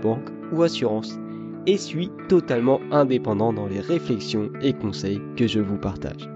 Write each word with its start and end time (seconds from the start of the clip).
banque 0.00 0.28
ou 0.52 0.62
assurance, 0.62 1.18
et 1.66 1.78
suis 1.78 2.10
totalement 2.28 2.80
indépendant 2.92 3.52
dans 3.52 3.66
les 3.66 3.80
réflexions 3.80 4.50
et 4.62 4.72
conseils 4.72 5.20
que 5.36 5.46
je 5.46 5.60
vous 5.60 5.78
partage. 5.78 6.28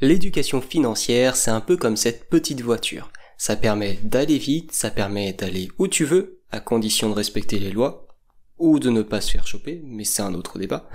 L'éducation 0.00 0.60
financière, 0.60 1.36
c'est 1.36 1.50
un 1.50 1.62
peu 1.62 1.78
comme 1.78 1.96
cette 1.96 2.28
petite 2.28 2.60
voiture. 2.60 3.10
Ça 3.38 3.56
permet 3.56 3.98
d'aller 4.02 4.36
vite, 4.36 4.72
ça 4.72 4.90
permet 4.90 5.32
d'aller 5.32 5.68
où 5.78 5.88
tu 5.88 6.04
veux, 6.04 6.42
à 6.50 6.60
condition 6.60 7.08
de 7.08 7.14
respecter 7.14 7.58
les 7.58 7.70
lois, 7.70 8.06
ou 8.58 8.78
de 8.78 8.90
ne 8.90 9.02
pas 9.02 9.20
se 9.20 9.30
faire 9.30 9.46
choper, 9.46 9.82
mais 9.84 10.04
c'est 10.04 10.22
un 10.22 10.34
autre 10.34 10.58
débat 10.58 10.88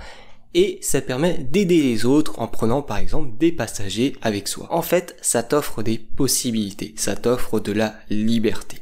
et 0.54 0.78
ça 0.82 1.00
permet 1.00 1.38
d'aider 1.38 1.82
les 1.82 2.04
autres 2.04 2.38
en 2.38 2.46
prenant 2.46 2.82
par 2.82 2.98
exemple 2.98 3.36
des 3.38 3.52
passagers 3.52 4.14
avec 4.22 4.48
soi. 4.48 4.66
En 4.70 4.82
fait, 4.82 5.16
ça 5.22 5.42
t'offre 5.42 5.82
des 5.82 5.98
possibilités, 5.98 6.94
ça 6.96 7.16
t'offre 7.16 7.60
de 7.60 7.72
la 7.72 7.94
liberté. 8.10 8.78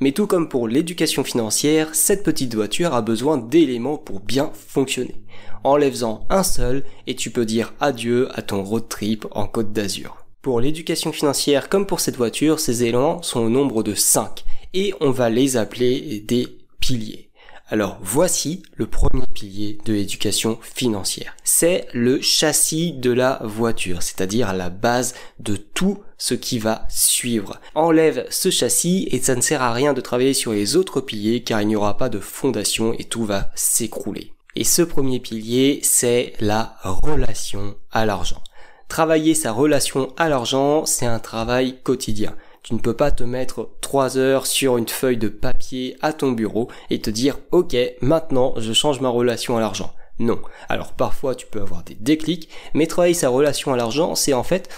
Mais 0.00 0.12
tout 0.12 0.26
comme 0.26 0.48
pour 0.48 0.68
l'éducation 0.68 1.24
financière, 1.24 1.94
cette 1.94 2.24
petite 2.24 2.54
voiture 2.54 2.94
a 2.94 3.02
besoin 3.02 3.38
d'éléments 3.38 3.96
pour 3.96 4.20
bien 4.20 4.50
fonctionner. 4.54 5.14
Enlève-en 5.62 6.26
un 6.30 6.42
seul 6.42 6.84
et 7.06 7.14
tu 7.14 7.30
peux 7.30 7.46
dire 7.46 7.72
adieu 7.80 8.28
à 8.36 8.42
ton 8.42 8.62
road 8.62 8.88
trip 8.88 9.26
en 9.30 9.46
Côte 9.46 9.72
d'Azur. 9.72 10.26
Pour 10.42 10.60
l'éducation 10.60 11.10
financière 11.12 11.70
comme 11.70 11.86
pour 11.86 12.00
cette 12.00 12.16
voiture, 12.16 12.60
ces 12.60 12.84
éléments 12.84 13.22
sont 13.22 13.40
au 13.40 13.48
nombre 13.48 13.82
de 13.82 13.94
5 13.94 14.44
et 14.74 14.92
on 15.00 15.10
va 15.10 15.30
les 15.30 15.56
appeler 15.56 16.20
des 16.26 16.48
piliers. 16.80 17.30
Alors 17.66 17.96
voici 18.02 18.62
le 18.74 18.86
premier 18.86 19.24
pilier 19.32 19.78
de 19.86 19.94
l'éducation 19.94 20.58
financière. 20.60 21.34
C'est 21.44 21.86
le 21.94 22.20
châssis 22.20 22.92
de 22.92 23.10
la 23.10 23.40
voiture, 23.42 24.02
c'est-à-dire 24.02 24.52
la 24.52 24.68
base 24.68 25.14
de 25.38 25.56
tout 25.56 26.02
ce 26.18 26.34
qui 26.34 26.58
va 26.58 26.84
suivre. 26.90 27.58
Enlève 27.74 28.26
ce 28.28 28.50
châssis 28.50 29.08
et 29.10 29.18
ça 29.18 29.34
ne 29.34 29.40
sert 29.40 29.62
à 29.62 29.72
rien 29.72 29.94
de 29.94 30.02
travailler 30.02 30.34
sur 30.34 30.52
les 30.52 30.76
autres 30.76 31.00
piliers 31.00 31.42
car 31.42 31.62
il 31.62 31.68
n'y 31.68 31.76
aura 31.76 31.96
pas 31.96 32.10
de 32.10 32.20
fondation 32.20 32.92
et 32.98 33.04
tout 33.04 33.24
va 33.24 33.50
s'écrouler. 33.54 34.34
Et 34.56 34.64
ce 34.64 34.82
premier 34.82 35.18
pilier, 35.18 35.80
c'est 35.82 36.34
la 36.40 36.76
relation 36.84 37.76
à 37.90 38.04
l'argent. 38.04 38.42
Travailler 38.88 39.34
sa 39.34 39.52
relation 39.52 40.12
à 40.18 40.28
l'argent, 40.28 40.84
c'est 40.84 41.06
un 41.06 41.18
travail 41.18 41.80
quotidien. 41.82 42.36
Tu 42.64 42.72
ne 42.72 42.78
peux 42.78 42.94
pas 42.94 43.10
te 43.10 43.24
mettre 43.24 43.68
trois 43.82 44.16
heures 44.16 44.46
sur 44.46 44.78
une 44.78 44.88
feuille 44.88 45.18
de 45.18 45.28
papier 45.28 45.98
à 46.00 46.14
ton 46.14 46.32
bureau 46.32 46.68
et 46.88 46.98
te 46.98 47.10
dire 47.10 47.36
ok 47.52 47.76
maintenant 48.00 48.54
je 48.56 48.72
change 48.72 49.00
ma 49.00 49.10
relation 49.10 49.58
à 49.58 49.60
l'argent. 49.60 49.92
Non. 50.18 50.40
Alors 50.70 50.94
parfois 50.94 51.34
tu 51.34 51.46
peux 51.46 51.60
avoir 51.60 51.82
des 51.82 51.94
déclics, 51.94 52.48
mais 52.72 52.86
travailler 52.86 53.12
sa 53.12 53.28
relation 53.28 53.74
à 53.74 53.76
l'argent 53.76 54.14
c'est 54.14 54.32
en 54.32 54.44
fait 54.44 54.70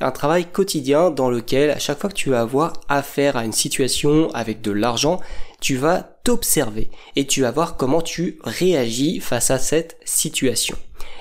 un 0.00 0.10
travail 0.10 0.46
quotidien 0.46 1.10
dans 1.10 1.28
lequel 1.28 1.68
à 1.70 1.78
chaque 1.78 2.00
fois 2.00 2.08
que 2.08 2.14
tu 2.14 2.30
vas 2.30 2.40
avoir 2.40 2.72
affaire 2.88 3.36
à 3.36 3.44
une 3.44 3.52
situation 3.52 4.30
avec 4.32 4.62
de 4.62 4.72
l'argent, 4.72 5.20
tu 5.60 5.76
vas 5.76 6.18
t'observer 6.24 6.90
et 7.14 7.26
tu 7.26 7.42
vas 7.42 7.50
voir 7.50 7.76
comment 7.76 8.00
tu 8.00 8.38
réagis 8.42 9.20
face 9.20 9.50
à 9.50 9.58
cette 9.58 9.98
situation. 10.06 10.78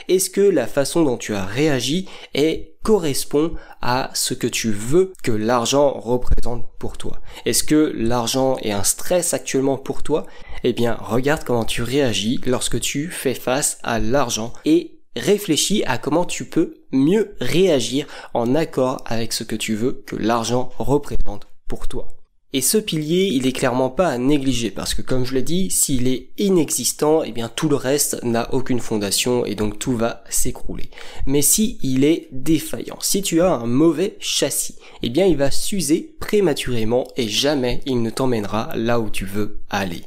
Est-ce 0.08 0.30
que 0.30 0.42
la 0.42 0.68
façon 0.68 1.04
dont 1.04 1.18
tu 1.18 1.34
as 1.34 1.46
réagi 1.46 2.08
est 2.34 2.78
correspond 2.82 3.54
à 3.82 4.10
ce 4.14 4.34
que 4.34 4.48
tu 4.48 4.72
veux 4.72 5.12
que 5.22 5.34
l'argent 5.34 6.00
représente 6.00 6.66
pour 6.80 6.98
toi? 6.98 7.20
Est-ce 7.46 7.64
que 7.66 7.92
l'argent 7.94 8.56
est 8.62 8.72
un 8.72 8.84
stress 8.84 9.34
actuellement 9.34 9.78
pour 9.78 10.04
toi? 10.04 10.26
Eh 10.64 10.72
bien, 10.72 10.98
regarde 11.02 11.44
comment 11.44 11.66
tu 11.66 11.82
réagis 11.82 12.40
lorsque 12.46 12.80
tu 12.80 13.10
fais 13.10 13.34
face 13.34 13.80
à 13.84 14.00
l'argent 14.00 14.54
et 14.64 15.02
réfléchis 15.18 15.84
à 15.86 15.98
comment 15.98 16.24
tu 16.24 16.46
peux 16.46 16.76
mieux 16.94 17.36
réagir 17.42 18.08
en 18.34 18.56
accord 18.56 19.02
avec 19.06 19.34
ce 19.34 19.44
que 19.44 19.56
tu 19.56 19.76
veux 19.76 20.04
que 20.06 20.16
l'argent 20.16 20.70
représente 20.78 21.48
pour 21.68 21.90
toi. 21.90 22.08
Et 22.54 22.62
ce 22.62 22.78
pilier, 22.78 23.30
il 23.34 23.46
est 23.46 23.52
clairement 23.52 23.90
pas 23.90 24.08
à 24.08 24.18
négliger 24.18 24.72
parce 24.72 24.94
que 24.94 25.02
comme 25.02 25.26
je 25.26 25.34
l'ai 25.34 25.42
dit, 25.42 25.70
s'il 25.70 26.08
est 26.08 26.30
inexistant, 26.38 27.22
eh 27.24 27.34
bien 27.34 27.50
tout 27.50 27.68
le 27.68 27.76
reste 27.76 28.24
n'a 28.24 28.54
aucune 28.54 28.80
fondation 28.80 29.46
et 29.46 29.54
donc 29.54 29.80
tout 29.80 29.98
va 29.98 30.24
s'écrouler. 30.30 30.90
Mais 31.26 31.42
si 31.42 31.78
il 31.84 32.06
est 32.06 32.30
défaillant, 32.32 33.00
si 33.02 33.22
tu 33.22 33.42
as 33.42 33.52
un 33.52 33.66
mauvais 33.66 34.16
châssis, 34.22 34.76
eh 35.04 35.10
bien 35.10 35.26
il 35.26 35.36
va 35.36 35.52
s'user 35.52 36.16
prématurément 36.22 37.06
et 37.18 37.28
jamais 37.28 37.82
il 37.86 38.02
ne 38.02 38.10
t'emmènera 38.10 38.72
là 38.78 39.02
où 39.02 39.10
tu 39.10 39.26
veux 39.26 39.60
aller. 39.70 40.04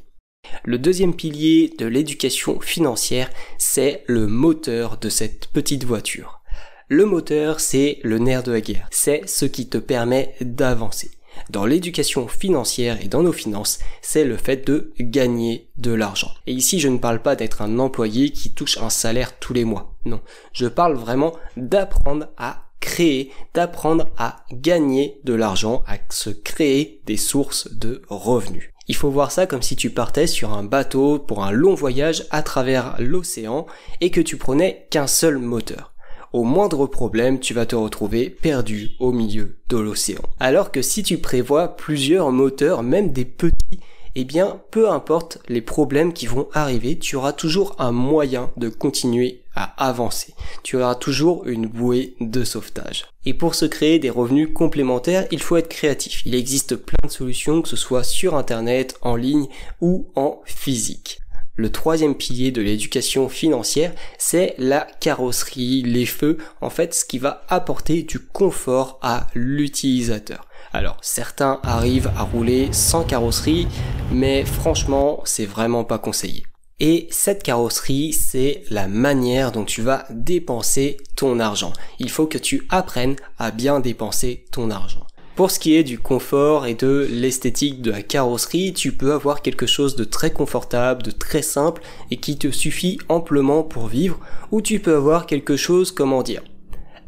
Le 0.64 0.78
deuxième 0.78 1.14
pilier 1.14 1.74
de 1.78 1.84
l'éducation 1.84 2.58
financière, 2.60 3.30
c'est 3.58 4.02
le 4.06 4.26
moteur 4.26 4.96
de 4.96 5.10
cette 5.10 5.48
petite 5.48 5.84
voiture. 5.84 6.40
Le 6.88 7.04
moteur, 7.04 7.60
c'est 7.60 7.98
le 8.02 8.18
nerf 8.18 8.42
de 8.42 8.52
la 8.52 8.60
guerre. 8.62 8.88
C'est 8.90 9.28
ce 9.28 9.44
qui 9.44 9.68
te 9.68 9.78
permet 9.78 10.34
d'avancer 10.40 11.10
dans 11.48 11.64
l'éducation 11.64 12.28
financière 12.28 13.02
et 13.02 13.08
dans 13.08 13.22
nos 13.22 13.32
finances, 13.32 13.78
c'est 14.02 14.24
le 14.24 14.36
fait 14.36 14.66
de 14.66 14.92
gagner 15.00 15.68
de 15.78 15.92
l'argent. 15.92 16.30
Et 16.46 16.52
ici, 16.52 16.80
je 16.80 16.88
ne 16.88 16.98
parle 16.98 17.22
pas 17.22 17.36
d'être 17.36 17.62
un 17.62 17.78
employé 17.78 18.30
qui 18.30 18.52
touche 18.52 18.78
un 18.78 18.90
salaire 18.90 19.38
tous 19.38 19.52
les 19.52 19.64
mois. 19.64 19.94
Non, 20.04 20.20
je 20.52 20.66
parle 20.66 20.94
vraiment 20.94 21.34
d'apprendre 21.56 22.28
à 22.36 22.64
créer, 22.80 23.30
d'apprendre 23.54 24.08
à 24.16 24.44
gagner 24.52 25.20
de 25.24 25.34
l'argent, 25.34 25.82
à 25.86 25.96
se 26.10 26.30
créer 26.30 27.02
des 27.06 27.16
sources 27.16 27.72
de 27.72 28.02
revenus. 28.08 28.70
Il 28.88 28.96
faut 28.96 29.10
voir 29.10 29.30
ça 29.30 29.46
comme 29.46 29.62
si 29.62 29.76
tu 29.76 29.90
partais 29.90 30.26
sur 30.26 30.52
un 30.52 30.64
bateau 30.64 31.20
pour 31.20 31.44
un 31.44 31.52
long 31.52 31.74
voyage 31.74 32.24
à 32.30 32.42
travers 32.42 32.96
l'océan 32.98 33.66
et 34.00 34.10
que 34.10 34.20
tu 34.20 34.36
prenais 34.36 34.88
qu'un 34.90 35.06
seul 35.06 35.38
moteur 35.38 35.89
au 36.32 36.44
moindre 36.44 36.86
problème, 36.86 37.40
tu 37.40 37.54
vas 37.54 37.66
te 37.66 37.76
retrouver 37.76 38.30
perdu 38.30 38.90
au 39.00 39.12
milieu 39.12 39.56
de 39.68 39.76
l'océan. 39.76 40.22
Alors 40.38 40.70
que 40.70 40.82
si 40.82 41.02
tu 41.02 41.18
prévois 41.18 41.76
plusieurs 41.76 42.30
moteurs, 42.30 42.82
même 42.82 43.12
des 43.12 43.24
petits, 43.24 43.80
eh 44.16 44.24
bien, 44.24 44.60
peu 44.70 44.90
importe 44.90 45.38
les 45.48 45.60
problèmes 45.60 46.12
qui 46.12 46.26
vont 46.26 46.48
arriver, 46.52 46.98
tu 46.98 47.16
auras 47.16 47.32
toujours 47.32 47.76
un 47.78 47.92
moyen 47.92 48.50
de 48.56 48.68
continuer 48.68 49.42
à 49.54 49.88
avancer. 49.88 50.34
Tu 50.62 50.76
auras 50.76 50.94
toujours 50.94 51.46
une 51.46 51.66
bouée 51.66 52.14
de 52.20 52.44
sauvetage. 52.44 53.06
Et 53.24 53.34
pour 53.34 53.54
se 53.54 53.66
créer 53.66 53.98
des 53.98 54.10
revenus 54.10 54.48
complémentaires, 54.52 55.26
il 55.30 55.40
faut 55.40 55.56
être 55.56 55.68
créatif. 55.68 56.22
Il 56.26 56.34
existe 56.34 56.76
plein 56.76 57.06
de 57.06 57.12
solutions, 57.12 57.62
que 57.62 57.68
ce 57.68 57.76
soit 57.76 58.04
sur 58.04 58.34
Internet, 58.36 58.96
en 59.02 59.16
ligne 59.16 59.46
ou 59.80 60.08
en 60.16 60.40
physique. 60.44 61.20
Le 61.56 61.70
troisième 61.70 62.14
pilier 62.14 62.52
de 62.52 62.62
l'éducation 62.62 63.28
financière, 63.28 63.92
c'est 64.18 64.54
la 64.58 64.86
carrosserie, 65.00 65.82
les 65.82 66.06
feux, 66.06 66.38
en 66.60 66.70
fait 66.70 66.94
ce 66.94 67.04
qui 67.04 67.18
va 67.18 67.44
apporter 67.48 68.02
du 68.02 68.18
confort 68.18 68.98
à 69.02 69.26
l'utilisateur. 69.34 70.46
Alors 70.72 70.96
certains 71.02 71.60
arrivent 71.62 72.10
à 72.16 72.22
rouler 72.22 72.68
sans 72.72 73.04
carrosserie, 73.04 73.66
mais 74.12 74.44
franchement 74.44 75.20
c'est 75.24 75.46
vraiment 75.46 75.84
pas 75.84 75.98
conseillé. 75.98 76.44
Et 76.82 77.08
cette 77.10 77.42
carrosserie, 77.42 78.14
c'est 78.14 78.62
la 78.70 78.88
manière 78.88 79.52
dont 79.52 79.66
tu 79.66 79.82
vas 79.82 80.06
dépenser 80.08 80.96
ton 81.14 81.38
argent. 81.38 81.74
Il 81.98 82.10
faut 82.10 82.26
que 82.26 82.38
tu 82.38 82.66
apprennes 82.70 83.16
à 83.38 83.50
bien 83.50 83.80
dépenser 83.80 84.46
ton 84.50 84.70
argent. 84.70 85.06
Pour 85.40 85.50
ce 85.50 85.58
qui 85.58 85.74
est 85.74 85.84
du 85.84 85.98
confort 85.98 86.66
et 86.66 86.74
de 86.74 87.08
l'esthétique 87.10 87.80
de 87.80 87.90
la 87.90 88.02
carrosserie, 88.02 88.74
tu 88.74 88.92
peux 88.92 89.14
avoir 89.14 89.40
quelque 89.40 89.64
chose 89.64 89.96
de 89.96 90.04
très 90.04 90.34
confortable, 90.34 91.02
de 91.02 91.10
très 91.10 91.40
simple 91.40 91.80
et 92.10 92.18
qui 92.18 92.36
te 92.36 92.50
suffit 92.50 92.98
amplement 93.08 93.62
pour 93.62 93.86
vivre, 93.86 94.20
ou 94.50 94.60
tu 94.60 94.80
peux 94.80 94.94
avoir 94.94 95.24
quelque 95.24 95.56
chose, 95.56 95.92
comment 95.92 96.22
dire, 96.22 96.42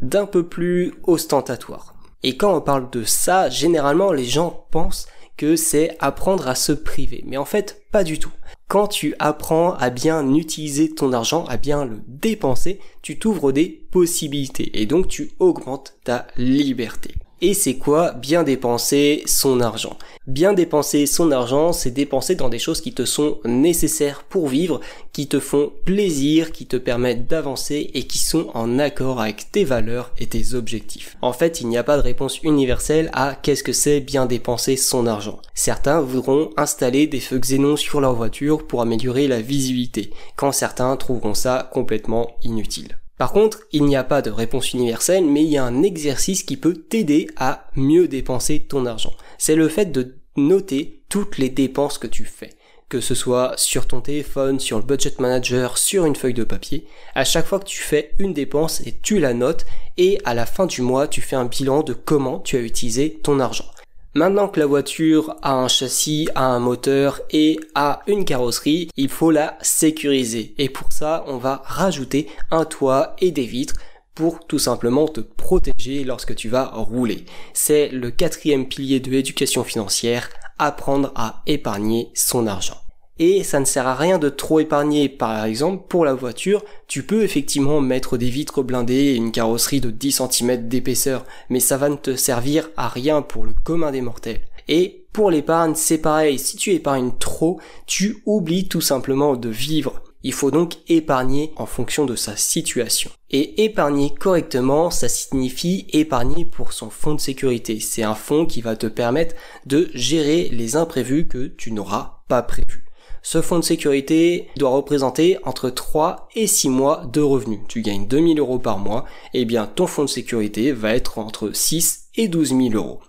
d'un 0.01 0.25
peu 0.25 0.45
plus 0.45 0.95
ostentatoire. 1.03 1.95
Et 2.23 2.39
quand 2.39 2.57
on 2.57 2.63
parle 2.63 2.89
de 2.89 3.05
ça, 3.05 3.51
généralement 3.51 4.13
les 4.13 4.25
gens 4.25 4.65
pensent 4.71 5.09
que 5.37 5.55
c'est 5.55 5.95
apprendre 6.01 6.49
à 6.49 6.55
se 6.55 6.73
priver. 6.73 7.25
Mais 7.27 7.37
en 7.37 7.45
fait, 7.45 7.83
pas 7.93 8.03
du 8.03 8.19
tout. 8.19 8.33
Quand 8.67 8.87
tu 8.87 9.15
apprends 9.19 9.75
à 9.75 9.91
bien 9.91 10.27
utiliser 10.35 10.89
ton 10.89 11.13
argent, 11.13 11.45
à 11.51 11.59
bien 11.59 11.85
le 11.85 12.01
dépenser, 12.09 12.81
tu 13.03 13.19
t'ouvres 13.19 13.53
des 13.53 13.85
possibilités 13.91 14.81
et 14.81 14.87
donc 14.87 15.09
tu 15.09 15.33
augmentes 15.39 15.97
ta 16.03 16.29
liberté. 16.39 17.13
Et 17.45 17.55
c'est 17.55 17.75
quoi 17.75 18.13
bien 18.13 18.45
dépenser 18.45 19.25
son 19.27 19.61
argent? 19.61 19.99
Bien 20.29 20.53
dépenser 20.53 21.07
son 21.07 21.33
argent, 21.33 21.73
c'est 21.73 21.91
dépenser 21.91 22.37
dans 22.37 22.49
des 22.49 22.61
choses 22.61 22.81
qui 22.81 22.95
te 22.95 23.05
sont 23.05 23.41
nécessaires 23.45 24.23
pour 24.23 24.47
vivre, 24.47 24.81
qui 25.13 25.27
te 25.27 25.41
font 25.41 25.73
plaisir, 25.85 26.53
qui 26.53 26.67
te 26.67 26.77
permettent 26.77 27.27
d'avancer 27.27 27.91
et 27.95 28.05
qui 28.07 28.19
sont 28.19 28.47
en 28.55 28.79
accord 28.79 29.21
avec 29.21 29.51
tes 29.51 29.65
valeurs 29.65 30.13
et 30.19 30.29
tes 30.29 30.55
objectifs. 30.55 31.17
En 31.21 31.33
fait, 31.33 31.61
il 31.61 31.67
n'y 31.67 31.77
a 31.77 31.83
pas 31.83 31.97
de 31.97 32.03
réponse 32.03 32.41
universelle 32.45 33.11
à 33.13 33.35
qu'est-ce 33.35 33.65
que 33.65 33.73
c'est 33.73 33.99
bien 33.99 34.27
dépenser 34.27 34.77
son 34.77 35.09
argent. 35.09 35.41
Certains 35.53 36.01
voudront 36.01 36.51
installer 36.57 37.09
des 37.09 37.19
feux 37.19 37.41
xénon 37.41 37.75
sur 37.75 38.01
leur 38.01 38.15
voiture 38.15 38.69
pour 38.69 38.83
améliorer 38.83 39.27
la 39.27 39.41
visibilité, 39.41 40.11
quand 40.37 40.53
certains 40.53 40.97
trouveront 40.97 41.35
ça 41.35 41.69
complètement 41.73 42.37
inutile. 42.45 43.02
Par 43.23 43.33
contre, 43.33 43.61
il 43.71 43.85
n'y 43.85 43.95
a 43.95 44.03
pas 44.03 44.21
de 44.21 44.33
réponse 44.33 44.73
universelle, 44.73 45.25
mais 45.25 45.45
il 45.45 45.49
y 45.49 45.57
a 45.57 45.63
un 45.63 45.85
exercice 45.85 46.43
qui 46.43 46.57
peut 46.57 46.75
t'aider 46.75 47.29
à 47.37 47.69
mieux 47.77 48.09
dépenser 48.09 48.59
ton 48.59 48.85
argent. 48.85 49.13
C'est 49.39 49.55
le 49.55 49.69
fait 49.69 49.93
de 49.93 50.17
noter 50.37 51.05
toutes 51.09 51.39
les 51.39 51.49
dépenses 51.49 51.99
que 51.99 52.09
tu 52.09 52.25
fais. 52.25 52.51
Que 52.89 53.01
ce 53.01 53.15
soit 53.15 53.55
sur 53.57 53.87
ton 53.87 54.01
téléphone, 54.01 54.59
sur 54.59 54.77
le 54.77 54.83
budget 54.83 55.15
manager, 55.21 55.79
sur 55.79 56.05
une 56.05 56.17
feuille 56.17 56.35
de 56.35 56.43
papier. 56.43 56.89
À 57.15 57.23
chaque 57.23 57.47
fois 57.47 57.61
que 57.61 57.65
tu 57.65 57.81
fais 57.81 58.11
une 58.19 58.35
dépense 58.35 58.81
et 58.87 58.99
tu 59.01 59.21
la 59.21 59.35
notes, 59.35 59.67
et 59.99 60.19
à 60.25 60.35
la 60.35 60.45
fin 60.45 60.67
du 60.67 60.83
mois, 60.83 61.07
tu 61.07 61.21
fais 61.21 61.37
un 61.37 61.45
bilan 61.45 61.85
de 61.85 61.93
comment 61.93 62.41
tu 62.41 62.57
as 62.57 62.61
utilisé 62.61 63.21
ton 63.23 63.39
argent. 63.39 63.67
Maintenant 64.15 64.49
que 64.49 64.61
la 64.61 64.67
voiture 64.67 65.37
a 65.41 65.55
un 65.55 65.69
châssis, 65.69 66.29
a 66.35 66.45
un 66.45 66.59
moteur 66.59 67.23
et 67.31 67.59
a 67.75 68.03
une 68.07 68.27
carrosserie, 68.27 68.91
il 68.99 69.09
faut 69.09 69.31
la 69.31 69.57
sécuriser. 69.63 70.55
Et 70.59 70.69
pour 70.69 70.93
ça, 70.93 71.25
on 71.29 71.39
va 71.39 71.63
rajouter 71.65 72.29
un 72.51 72.67
toit 72.67 73.17
et 73.21 73.31
des 73.31 73.47
vitres 73.47 73.77
pour 74.15 74.47
tout 74.47 74.59
simplement 74.59 75.09
te 75.09 75.21
protéger 75.21 76.05
lorsque 76.05 76.35
tu 76.35 76.51
vas 76.51 76.67
rouler. 76.67 77.25
C'est 77.55 77.89
le 77.89 78.11
quatrième 78.11 78.69
pilier 78.69 79.01
de 79.01 79.11
l'éducation 79.11 79.65
financière, 79.65 80.29
apprendre 80.59 81.11
à 81.15 81.43
épargner 81.47 82.11
son 82.13 82.47
argent 82.47 82.82
et 83.19 83.45
ça 83.45 83.61
ne 83.61 83.65
sert 83.65 83.87
à 83.87 83.95
rien 83.95 84.19
de 84.19 84.29
trop 84.29 84.61
épargner. 84.61 85.09
Par 85.09 85.45
exemple, 85.45 85.85
pour 85.89 86.05
la 86.05 86.15
voiture, 86.15 86.65
tu 86.89 87.03
peux 87.03 87.23
effectivement 87.23 87.81
mettre 87.81 88.17
des 88.17 88.31
vitres 88.31 88.63
blindées 88.63 88.95
et 88.95 89.17
une 89.17 89.33
carrosserie 89.33 89.81
de 89.81 89.91
10 89.91 90.23
cm 90.31 90.69
d'épaisseur, 90.69 91.25
mais 91.49 91.61
ça 91.61 91.77
va 91.77 91.89
ne 91.89 91.97
te 91.97 92.17
servir 92.17 92.71
à 92.77 92.89
rien 92.89 93.23
pour 93.23 93.45
le 93.45 93.53
commun 93.53 93.93
des 93.93 94.01
mortels. 94.01 94.41
Et 94.69 95.07
pour 95.13 95.31
l'épargne, 95.31 95.75
c'est 95.75 95.99
pareil, 95.99 96.39
si 96.39 96.57
tu 96.57 96.71
épargnes 96.71 97.13
trop, 97.19 97.61
tu 97.87 98.23
oublies 98.25 98.69
tout 98.69 98.81
simplement 98.81 99.37
de 99.37 99.49
vivre. 99.49 100.03
Il 100.25 100.33
faut 100.33 100.53
donc 100.53 100.77
épargner 100.89 101.53
en 101.57 101.67
fonction 101.67 102.07
de 102.07 102.15
sa 102.15 102.37
situation. 102.37 103.11
Et 103.31 103.65
épargner 103.65 104.15
correctement, 104.15 104.91
ça 104.91 105.09
signifie 105.09 105.87
épargner 105.93 106.45
pour 106.45 106.73
son 106.73 106.91
fonds 106.91 107.15
de 107.15 107.21
sécurité. 107.21 107.81
C'est 107.81 108.05
un 108.05 108.15
fonds 108.15 108.47
qui 108.47 108.61
va 108.61 108.77
te 108.77 108.87
permettre 108.87 109.35
de 109.67 109.91
gérer 109.95 110.49
les 110.53 110.77
imprévus 110.77 111.27
que 111.27 111.49
tu 111.49 111.73
n'auras 111.73 112.23
pas 112.29 112.43
prévus. 112.43 112.85
Ce 113.23 113.41
fonds 113.41 113.61
de 113.61 113.65
sécurité 113.65 114.49
doit 114.57 114.71
représenter 114.71 115.39
entre 115.45 115.71
3 115.71 116.29
et 116.35 116.49
6 116.49 116.69
mois 116.69 117.05
de 117.13 117.21
revenus. 117.21 117.61
Tu 117.69 117.81
gagnes 117.81 118.07
2000 118.07 118.41
euros 118.41 118.59
par 118.59 118.79
mois, 118.79 119.05
et 119.33 119.43
eh 119.43 119.45
bien 119.45 119.67
ton 119.67 119.87
fonds 119.87 120.05
de 120.05 120.09
sécurité 120.09 120.73
va 120.73 120.93
être 120.95 121.19
entre 121.19 121.53
6 121.55 122.09
et 122.17 122.27
12 122.27 122.49
000 122.49 122.61
euros. 122.75 123.01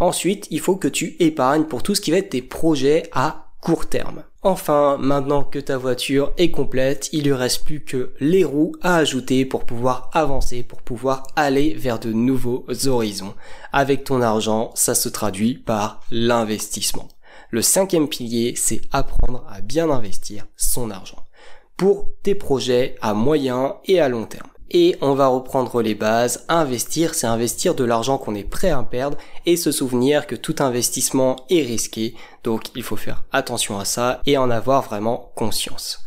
Ensuite, 0.00 0.48
il 0.50 0.60
faut 0.60 0.76
que 0.76 0.88
tu 0.88 1.14
épargnes 1.20 1.64
pour 1.64 1.84
tout 1.84 1.94
ce 1.94 2.00
qui 2.00 2.10
va 2.10 2.16
être 2.16 2.30
tes 2.30 2.42
projets 2.42 3.04
à 3.12 3.46
court 3.60 3.86
terme. 3.86 4.24
Enfin, 4.42 4.96
maintenant 4.98 5.44
que 5.44 5.58
ta 5.58 5.76
voiture 5.76 6.32
est 6.38 6.50
complète, 6.50 7.10
il 7.12 7.28
ne 7.28 7.32
reste 7.32 7.64
plus 7.64 7.84
que 7.84 8.14
les 8.18 8.42
roues 8.42 8.72
à 8.80 8.96
ajouter 8.96 9.44
pour 9.44 9.66
pouvoir 9.66 10.10
avancer, 10.14 10.62
pour 10.62 10.80
pouvoir 10.80 11.24
aller 11.36 11.74
vers 11.74 11.98
de 11.98 12.12
nouveaux 12.12 12.64
horizons. 12.86 13.34
Avec 13.72 14.04
ton 14.04 14.22
argent, 14.22 14.72
ça 14.74 14.94
se 14.94 15.10
traduit 15.10 15.54
par 15.54 16.00
l'investissement. 16.10 17.08
Le 17.50 17.62
cinquième 17.62 18.08
pilier, 18.08 18.54
c'est 18.56 18.80
apprendre 18.92 19.44
à 19.50 19.60
bien 19.60 19.90
investir 19.90 20.46
son 20.56 20.90
argent 20.90 21.24
pour 21.76 22.08
tes 22.22 22.34
projets 22.36 22.94
à 23.00 23.12
moyen 23.12 23.76
et 23.86 24.00
à 24.00 24.08
long 24.08 24.24
terme. 24.24 24.50
Et 24.70 24.96
on 25.00 25.14
va 25.14 25.26
reprendre 25.26 25.82
les 25.82 25.96
bases. 25.96 26.44
Investir, 26.48 27.14
c'est 27.14 27.26
investir 27.26 27.74
de 27.74 27.82
l'argent 27.82 28.18
qu'on 28.18 28.36
est 28.36 28.44
prêt 28.44 28.70
à 28.70 28.80
perdre 28.84 29.18
et 29.46 29.56
se 29.56 29.72
souvenir 29.72 30.28
que 30.28 30.36
tout 30.36 30.54
investissement 30.60 31.36
est 31.50 31.62
risqué. 31.62 32.14
Donc 32.44 32.66
il 32.76 32.84
faut 32.84 32.96
faire 32.96 33.24
attention 33.32 33.80
à 33.80 33.84
ça 33.84 34.20
et 34.26 34.38
en 34.38 34.48
avoir 34.48 34.82
vraiment 34.82 35.32
conscience. 35.34 36.04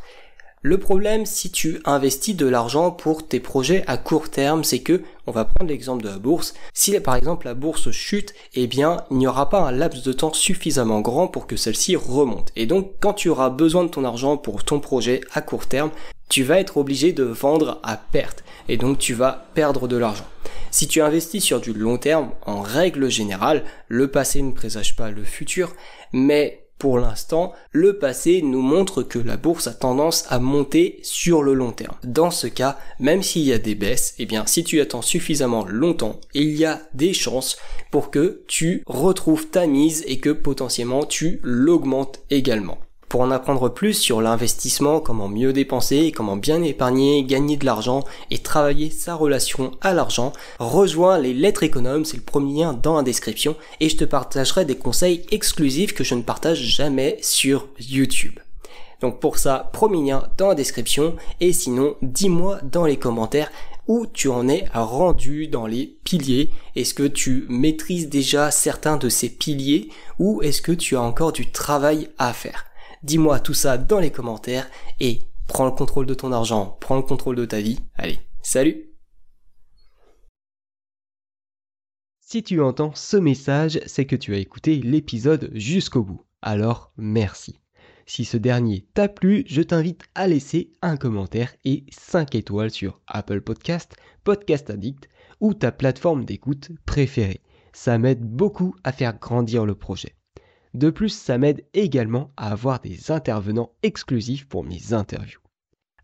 Le 0.62 0.78
problème 0.78 1.26
si 1.26 1.52
tu 1.52 1.82
investis 1.84 2.38
de 2.38 2.46
l'argent 2.46 2.90
pour 2.90 3.28
tes 3.28 3.42
projets 3.42 3.84
à 3.86 3.98
court 3.98 4.30
terme, 4.30 4.64
c'est 4.64 4.80
que, 4.80 5.02
on 5.28 5.32
va 5.32 5.46
prendre 5.46 5.70
l'exemple 5.70 6.04
de 6.04 6.10
la 6.10 6.18
bourse, 6.18 6.54
si 6.74 7.00
par 7.00 7.16
exemple 7.16 7.46
la 7.46 7.54
bourse 7.54 7.92
chute, 7.92 8.34
eh 8.54 8.68
bien 8.68 8.98
il 9.12 9.18
n'y 9.18 9.28
aura 9.28 9.50
pas 9.50 9.62
un 9.62 9.72
laps 9.72 10.04
de 10.04 10.14
temps 10.14 10.34
suffisamment 10.34 11.02
grand 11.02 11.28
pour 11.28 11.48
que 11.48 11.56
celle-ci 11.56 11.96
remonte. 11.96 12.52
Et 12.56 12.66
donc 12.66 12.94
quand 13.00 13.14
tu 13.14 13.30
auras 13.30 13.50
besoin 13.50 13.84
de 13.84 13.90
ton 13.90 14.04
argent 14.04 14.38
pour 14.38 14.64
ton 14.64 14.80
projet 14.80 15.22
à 15.34 15.42
court 15.42 15.68
terme, 15.68 15.92
tu 16.30 16.44
vas 16.44 16.60
être 16.60 16.78
obligé 16.78 17.14
de 17.14 17.24
vendre 17.24 17.80
à 17.84 17.98
perte 17.98 18.44
et 18.68 18.78
donc 18.78 18.98
tu 18.98 19.14
vas 19.14 19.46
perdre 19.54 19.88
de 19.88 19.98
l'argent. 19.98 20.26
Si 20.72 20.88
tu 20.88 21.02
investis 21.02 21.44
sur 21.44 21.62
du 21.62 21.74
long 21.74 21.98
terme, 21.98 22.32
en 22.46 22.62
règle 22.62 23.10
générale, 23.10 23.64
le 23.88 24.10
passé 24.10 24.42
ne 24.42 24.52
présage 24.52 24.96
pas 24.96 25.12
le 25.12 25.24
futur, 25.24 25.74
mais 26.12 26.63
pour 26.84 27.00
l'instant, 27.00 27.54
le 27.72 27.98
passé 27.98 28.42
nous 28.44 28.60
montre 28.60 29.04
que 29.04 29.18
la 29.18 29.38
bourse 29.38 29.68
a 29.68 29.74
tendance 29.74 30.26
à 30.28 30.40
monter 30.40 31.00
sur 31.02 31.42
le 31.42 31.54
long 31.54 31.72
terme. 31.72 31.96
Dans 32.04 32.30
ce 32.30 32.48
cas, 32.48 32.78
même 33.00 33.24
s'il 33.24 33.44
y 33.44 33.54
a 33.54 33.58
des 33.58 33.74
baisses, 33.74 34.16
eh 34.20 34.26
bien 34.26 34.46
si 34.48 34.66
tu 34.66 34.82
attends 34.82 35.02
suffisamment 35.02 35.64
longtemps, 35.66 36.20
il 36.34 36.50
y 36.58 36.66
a 36.66 36.82
des 36.94 37.14
chances 37.14 37.56
pour 37.90 38.12
que 38.12 38.44
tu 38.50 38.84
retrouves 38.86 39.48
ta 39.48 39.66
mise 39.66 40.04
et 40.08 40.20
que 40.20 40.32
potentiellement 40.32 41.06
tu 41.06 41.40
l'augmentes 41.42 42.20
également. 42.30 42.80
Pour 43.14 43.22
en 43.22 43.30
apprendre 43.30 43.70
plus 43.70 43.94
sur 43.94 44.22
l'investissement, 44.22 45.00
comment 45.00 45.30
mieux 45.30 45.54
dépenser, 45.54 46.12
comment 46.12 46.36
bien 46.36 46.64
épargner, 46.64 47.24
gagner 47.24 47.58
de 47.58 47.66
l'argent 47.68 48.04
et 48.32 48.40
travailler 48.40 48.90
sa 48.90 49.14
relation 49.14 49.70
à 49.82 49.94
l'argent, 49.94 50.34
rejoins 50.58 51.20
les 51.20 51.36
lettres 51.36 51.62
économes, 51.62 52.06
c'est 52.06 52.18
le 52.18 52.24
premier 52.24 52.62
lien 52.64 52.74
dans 52.74 52.96
la 52.96 53.04
description 53.04 53.56
et 53.80 53.90
je 53.90 53.98
te 53.98 54.04
partagerai 54.04 54.66
des 54.66 54.78
conseils 54.78 55.28
exclusifs 55.30 55.94
que 55.94 56.04
je 56.04 56.16
ne 56.16 56.24
partage 56.24 56.58
jamais 56.58 57.20
sur 57.22 57.68
YouTube. 57.80 58.40
Donc 59.00 59.20
pour 59.20 59.38
ça, 59.38 59.70
premier 59.74 60.10
lien 60.10 60.28
dans 60.40 60.48
la 60.48 60.56
description 60.56 61.16
et 61.40 61.54
sinon, 61.54 61.96
dis-moi 62.02 62.62
dans 62.64 62.86
les 62.86 62.98
commentaires 62.98 63.52
où 63.88 64.08
tu 64.08 64.28
en 64.30 64.48
es 64.48 64.66
rendu 64.74 65.46
dans 65.48 65.68
les 65.68 66.00
piliers. 66.04 66.50
Est-ce 66.76 66.96
que 66.96 67.04
tu 67.04 67.46
maîtrises 67.48 68.10
déjà 68.10 68.50
certains 68.50 68.98
de 68.98 69.10
ces 69.10 69.30
piliers 69.30 69.90
ou 70.18 70.42
est-ce 70.42 70.64
que 70.64 70.72
tu 70.72 70.96
as 70.96 71.02
encore 71.04 71.32
du 71.32 71.52
travail 71.52 72.10
à 72.18 72.34
faire? 72.34 72.73
Dis-moi 73.04 73.42
tout 73.42 73.54
ça 73.54 73.78
dans 73.78 74.00
les 74.00 74.12
commentaires 74.12 74.70
et 75.02 75.20
prends 75.48 75.66
le 75.66 75.72
contrôle 75.72 76.06
de 76.06 76.14
ton 76.14 76.32
argent, 76.32 76.78
prends 76.80 76.96
le 76.96 77.02
contrôle 77.02 77.36
de 77.36 77.46
ta 77.46 77.60
vie. 77.60 77.80
Allez, 77.96 78.20
salut 78.42 78.90
Si 82.22 82.44
tu 82.44 82.62
entends 82.62 82.96
ce 82.96 83.18
message, 83.18 83.82
c'est 83.86 84.06
que 84.06 84.16
tu 84.16 84.34
as 84.34 84.40
écouté 84.40 84.78
l'épisode 84.78 85.52
jusqu'au 85.54 86.02
bout. 86.02 86.26
Alors, 86.42 86.94
merci. 86.96 87.60
Si 88.06 88.24
ce 88.26 88.38
dernier 88.38 88.88
t'a 88.94 89.10
plu, 89.10 89.44
je 89.48 89.62
t'invite 89.62 90.04
à 90.16 90.28
laisser 90.28 90.72
un 90.82 90.96
commentaire 90.96 91.54
et 91.66 91.86
5 91.92 92.36
étoiles 92.36 92.72
sur 92.72 93.02
Apple 93.08 93.42
Podcast, 93.42 93.96
Podcast 94.24 94.70
Addict 94.70 95.10
ou 95.42 95.54
ta 95.54 95.74
plateforme 95.74 96.24
d'écoute 96.24 96.72
préférée. 96.86 97.42
Ça 97.74 97.98
m'aide 97.98 98.24
beaucoup 98.24 98.76
à 98.84 98.94
faire 98.94 99.20
grandir 99.20 99.66
le 99.66 99.76
projet. 99.76 100.16
De 100.74 100.90
plus, 100.90 101.10
ça 101.10 101.38
m'aide 101.38 101.64
également 101.74 102.32
à 102.36 102.52
avoir 102.52 102.80
des 102.80 103.12
intervenants 103.12 103.72
exclusifs 103.84 104.48
pour 104.48 104.64
mes 104.64 104.94
interviews. 104.94 105.40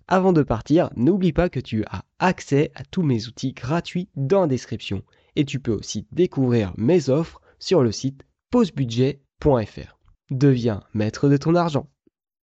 Avant 0.07 0.33
de 0.33 0.43
partir, 0.43 0.89
n'oublie 0.95 1.33
pas 1.33 1.49
que 1.49 1.59
tu 1.59 1.83
as 1.85 2.03
accès 2.19 2.71
à 2.75 2.83
tous 2.83 3.03
mes 3.03 3.27
outils 3.27 3.53
gratuits 3.53 4.09
dans 4.15 4.41
la 4.41 4.47
description 4.47 5.03
et 5.35 5.45
tu 5.45 5.59
peux 5.59 5.73
aussi 5.73 6.07
découvrir 6.11 6.73
mes 6.77 7.09
offres 7.09 7.41
sur 7.59 7.83
le 7.83 7.91
site 7.91 8.23
pausebudget.fr. 8.51 9.99
Deviens 10.31 10.83
maître 10.93 11.29
de 11.29 11.37
ton 11.37 11.55
argent. 11.55 11.89